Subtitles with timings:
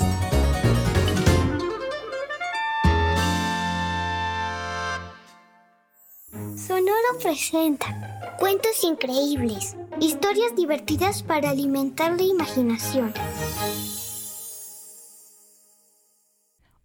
[6.55, 13.13] Sonoro presenta cuentos increíbles, historias divertidas para alimentar la imaginación.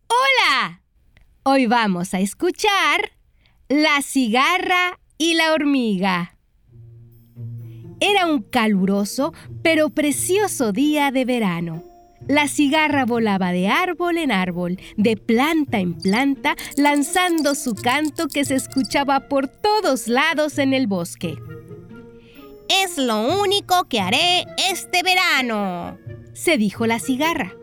[0.08, 0.82] ¡Hola!
[1.44, 3.12] Hoy vamos a escuchar
[3.68, 6.37] La cigarra y la hormiga.
[8.00, 9.32] Era un caluroso
[9.62, 11.84] pero precioso día de verano.
[12.26, 18.44] La cigarra volaba de árbol en árbol, de planta en planta, lanzando su canto que
[18.44, 21.36] se escuchaba por todos lados en el bosque.
[22.68, 25.96] Es lo único que haré este verano,
[26.34, 27.54] se dijo la cigarra.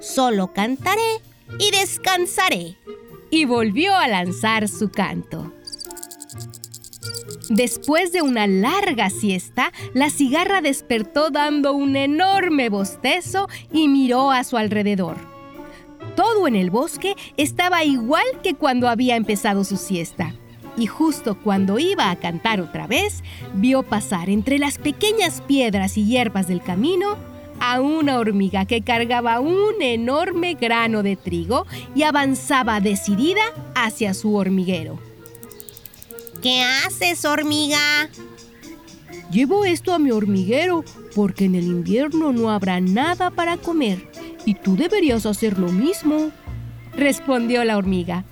[0.00, 1.20] Solo cantaré
[1.58, 2.76] y descansaré.
[3.30, 5.52] Y volvió a lanzar su canto.
[7.50, 14.44] Después de una larga siesta, la cigarra despertó dando un enorme bostezo y miró a
[14.44, 15.16] su alrededor.
[16.16, 20.34] Todo en el bosque estaba igual que cuando había empezado su siesta.
[20.76, 23.22] Y justo cuando iba a cantar otra vez,
[23.54, 27.16] vio pasar entre las pequeñas piedras y hierbas del camino
[27.60, 33.42] a una hormiga que cargaba un enorme grano de trigo y avanzaba decidida
[33.74, 34.98] hacia su hormiguero.
[36.44, 38.10] ¿Qué haces, hormiga?
[39.30, 40.84] Llevo esto a mi hormiguero
[41.14, 44.10] porque en el invierno no habrá nada para comer
[44.44, 46.32] y tú deberías hacer lo mismo,
[46.94, 48.24] respondió la hormiga.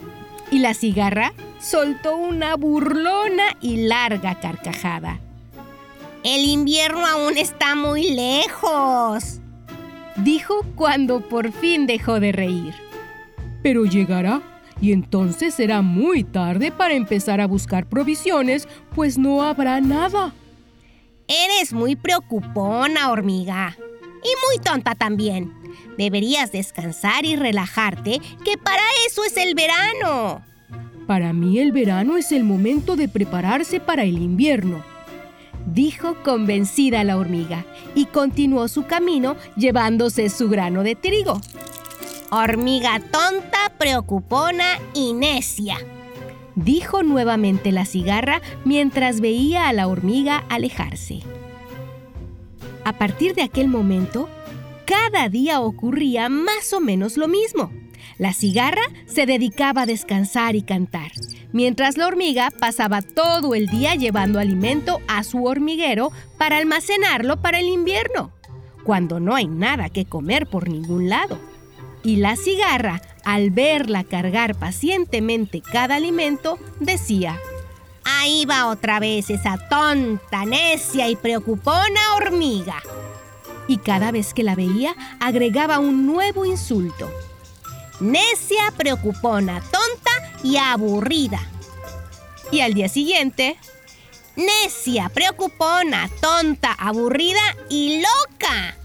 [0.50, 5.18] Y la cigarra soltó una burlona y larga carcajada.
[6.22, 9.40] El invierno aún está muy lejos,
[10.16, 12.74] dijo cuando por fin dejó de reír.
[13.62, 14.51] Pero llegará
[14.82, 18.66] y entonces será muy tarde para empezar a buscar provisiones,
[18.96, 20.34] pues no habrá nada.
[21.28, 23.76] Eres muy preocupona, hormiga.
[23.78, 25.52] Y muy tonta también.
[25.96, 30.42] Deberías descansar y relajarte, que para eso es el verano.
[31.06, 34.82] Para mí el verano es el momento de prepararse para el invierno,
[35.66, 37.64] dijo convencida la hormiga,
[37.94, 41.40] y continuó su camino llevándose su grano de trigo.
[42.34, 45.76] Hormiga tonta, preocupona y necia.
[46.54, 51.20] Dijo nuevamente la cigarra mientras veía a la hormiga alejarse.
[52.86, 54.30] A partir de aquel momento,
[54.86, 57.70] cada día ocurría más o menos lo mismo.
[58.16, 61.12] La cigarra se dedicaba a descansar y cantar,
[61.52, 67.60] mientras la hormiga pasaba todo el día llevando alimento a su hormiguero para almacenarlo para
[67.60, 68.32] el invierno,
[68.84, 71.38] cuando no hay nada que comer por ningún lado.
[72.04, 77.38] Y la cigarra, al verla cargar pacientemente cada alimento, decía,
[78.04, 82.82] Ahí va otra vez esa tonta, necia y preocupona hormiga.
[83.68, 87.10] Y cada vez que la veía, agregaba un nuevo insulto.
[88.00, 90.10] Necia, preocupona, tonta
[90.42, 91.40] y aburrida.
[92.50, 93.56] Y al día siguiente,
[94.34, 97.40] necia, preocupona, tonta, aburrida
[97.70, 98.76] y loca.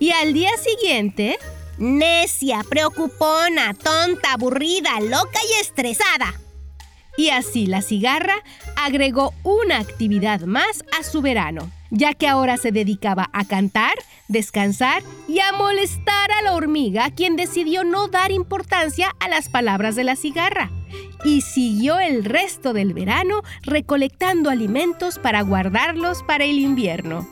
[0.00, 1.38] Y al día siguiente,
[1.78, 6.34] necia, preocupona, tonta, aburrida, loca y estresada.
[7.16, 8.36] Y así la cigarra
[8.76, 13.94] agregó una actividad más a su verano, ya que ahora se dedicaba a cantar,
[14.28, 19.96] descansar y a molestar a la hormiga, quien decidió no dar importancia a las palabras
[19.96, 20.70] de la cigarra
[21.24, 27.28] y siguió el resto del verano recolectando alimentos para guardarlos para el invierno.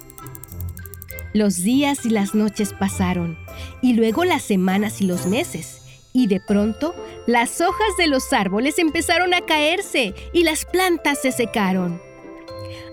[1.37, 3.37] Los días y las noches pasaron,
[3.83, 5.83] y luego las semanas y los meses,
[6.15, 6.94] y de pronto
[7.27, 12.00] las hojas de los árboles empezaron a caerse y las plantas se secaron.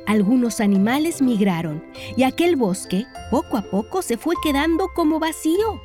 [0.06, 1.86] Algunos animales migraron
[2.18, 5.82] y aquel bosque poco a poco se fue quedando como vacío.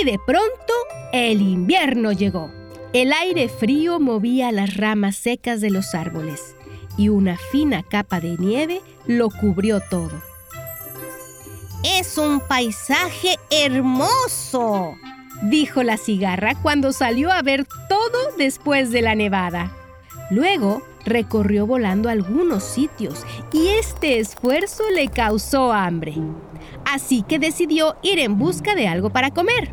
[0.00, 0.74] Y de pronto
[1.12, 2.50] el invierno llegó.
[2.92, 6.56] El aire frío movía las ramas secas de los árboles
[6.96, 10.27] y una fina capa de nieve lo cubrió todo.
[11.84, 14.96] Es un paisaje hermoso,
[15.42, 19.72] dijo la cigarra cuando salió a ver todo después de la nevada.
[20.30, 26.16] Luego recorrió volando algunos sitios y este esfuerzo le causó hambre.
[26.84, 29.72] Así que decidió ir en busca de algo para comer.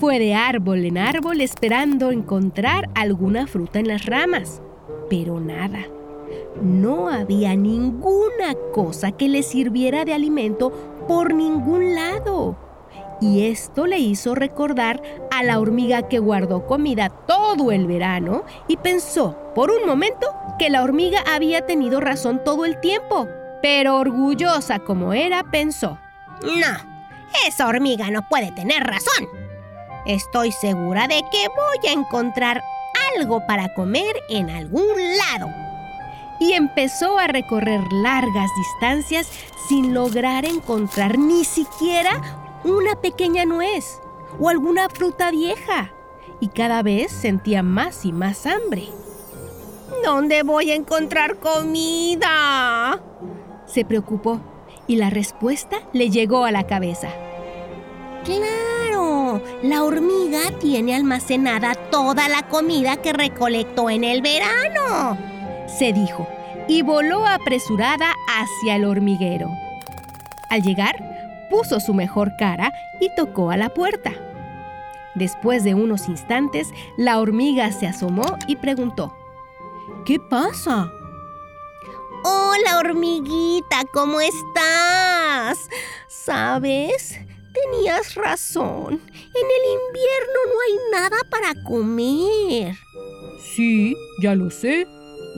[0.00, 4.60] Fue de árbol en árbol esperando encontrar alguna fruta en las ramas,
[5.08, 5.86] pero nada.
[6.60, 10.72] No había ninguna cosa que le sirviera de alimento
[11.06, 12.56] por ningún lado.
[13.20, 18.76] Y esto le hizo recordar a la hormiga que guardó comida todo el verano y
[18.76, 23.26] pensó por un momento que la hormiga había tenido razón todo el tiempo.
[23.62, 25.98] Pero orgullosa como era, pensó,
[26.42, 26.96] no,
[27.46, 29.28] esa hormiga no puede tener razón.
[30.04, 32.62] Estoy segura de que voy a encontrar
[33.16, 34.86] algo para comer en algún
[35.16, 35.65] lado.
[36.38, 39.30] Y empezó a recorrer largas distancias
[39.68, 44.00] sin lograr encontrar ni siquiera una pequeña nuez
[44.38, 45.92] o alguna fruta vieja.
[46.40, 48.88] Y cada vez sentía más y más hambre.
[50.04, 53.00] ¿Dónde voy a encontrar comida?
[53.66, 54.40] Se preocupó
[54.86, 57.08] y la respuesta le llegó a la cabeza.
[58.24, 65.16] Claro, la hormiga tiene almacenada toda la comida que recolectó en el verano,
[65.78, 66.26] se dijo,
[66.68, 69.50] y voló apresurada hacia el hormiguero.
[70.50, 74.12] Al llegar, puso su mejor cara y tocó a la puerta.
[75.14, 79.16] Después de unos instantes, la hormiga se asomó y preguntó,
[80.04, 80.92] ¿Qué pasa?
[82.24, 85.68] Hola hormiguita, ¿cómo estás?
[86.08, 87.18] ¿Sabes?
[87.54, 88.94] Tenías razón.
[88.94, 92.74] En el invierno no hay nada para comer.
[93.54, 94.86] Sí, ya lo sé,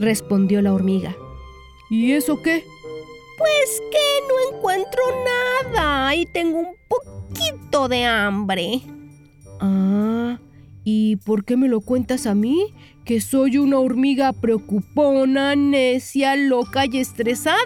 [0.00, 1.16] respondió la hormiga.
[1.90, 2.64] ¿Y eso qué?
[3.36, 3.98] Pues que
[4.28, 5.00] no encuentro
[5.72, 8.82] nada y tengo un poquito de hambre.
[9.60, 10.38] Ah,
[10.84, 12.74] ¿y por qué me lo cuentas a mí?
[13.04, 17.56] Que soy una hormiga preocupona, necia, loca y estresada.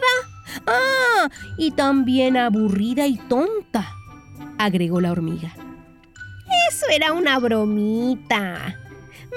[0.67, 3.93] Ah, y también aburrida y tonta
[4.59, 5.55] agregó la hormiga.
[6.69, 8.79] Eso era una bromita.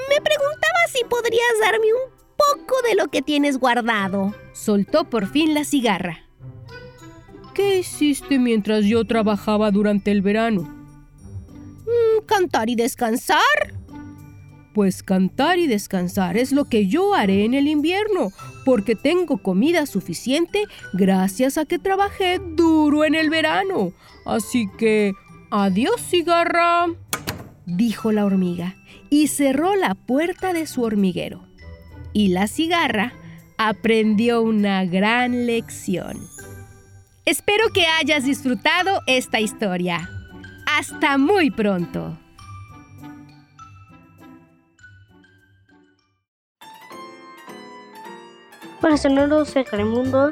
[0.09, 2.14] Me preguntaba si podrías darme un
[2.53, 4.33] poco de lo que tienes guardado.
[4.53, 6.19] Soltó por fin la cigarra.
[7.53, 10.63] ¿Qué hiciste mientras yo trabajaba durante el verano?
[11.85, 13.39] Mm, cantar y descansar.
[14.73, 18.33] Pues cantar y descansar es lo que yo haré en el invierno,
[18.65, 23.93] porque tengo comida suficiente gracias a que trabajé duro en el verano.
[24.25, 25.13] Así que,
[25.49, 26.87] adiós cigarra,
[27.65, 28.75] dijo la hormiga,
[29.09, 31.47] y cerró la puerta de su hormiguero.
[32.15, 33.11] Y la cigarra
[33.57, 36.17] aprendió una gran lección.
[37.25, 40.09] Espero que hayas disfrutado esta historia.
[40.65, 42.17] Hasta muy pronto.
[48.81, 50.31] Hola sonoros, soy Raimundo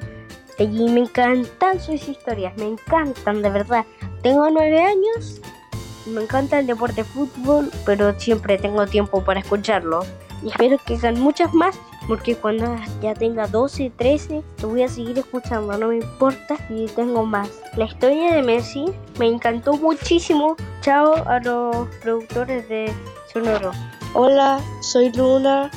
[0.60, 3.86] y me encantan sus historias, me encantan de verdad.
[4.22, 5.42] Tengo nueve años,
[6.06, 10.06] me encanta el deporte fútbol, pero siempre tengo tiempo para escucharlo.
[10.44, 14.90] Y espero que hagan muchas más, porque cuando ya tenga 12, 13, lo voy a
[14.90, 17.50] seguir escuchando, no me importa si tengo más.
[17.78, 18.86] La historia de Messi
[19.18, 20.58] me encantó muchísimo.
[20.82, 22.94] Chao a los productores de
[23.32, 23.72] Sonoro.
[24.16, 25.72] Hola, soy Luna,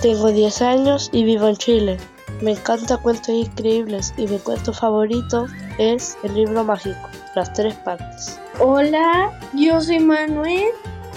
[0.00, 1.98] tengo 10 años y vivo en Chile.
[2.42, 5.46] Me encanta cuentos increíbles y mi cuento favorito
[5.78, 8.38] es el libro mágico, Las Tres Partes.
[8.58, 10.70] Hola, yo soy Manuel,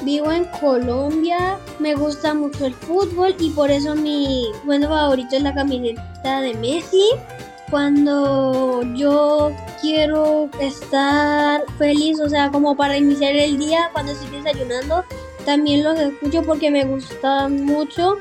[0.03, 5.43] vivo en Colombia, me gusta mucho el fútbol y por eso mi cuento favorito es
[5.43, 7.09] la camiseta de Messi.
[7.69, 15.03] Cuando yo quiero estar feliz, o sea, como para iniciar el día, cuando estoy desayunando,
[15.45, 18.17] también los escucho porque me gustan mucho